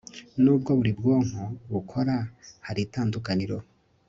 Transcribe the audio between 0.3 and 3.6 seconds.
nubwo buri bwonko bukora hari itandukaniro